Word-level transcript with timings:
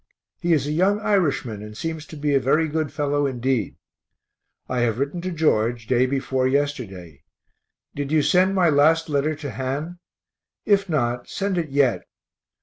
He 0.39 0.51
is 0.53 0.65
a 0.65 0.71
young 0.71 0.99
Irishman, 0.99 1.61
and 1.61 1.77
seems 1.77 2.07
to 2.07 2.17
be 2.17 2.33
a 2.33 2.39
very 2.39 2.67
good 2.67 2.91
fellow 2.91 3.27
indeed. 3.27 3.75
I 4.67 4.79
have 4.79 4.97
written 4.97 5.21
to 5.21 5.29
George, 5.29 5.85
day 5.85 6.07
before 6.07 6.47
yesterday. 6.47 7.21
Did 7.93 8.11
you 8.11 8.23
send 8.23 8.55
my 8.55 8.67
last 8.71 9.09
letter 9.09 9.35
to 9.35 9.51
Han? 9.51 9.99
If 10.65 10.89
not, 10.89 11.29
send 11.29 11.59
it 11.59 11.69
yet. 11.69 12.01